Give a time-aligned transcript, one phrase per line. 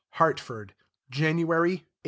[0.13, 0.73] HARTFORD,
[1.11, 1.89] January, 1880.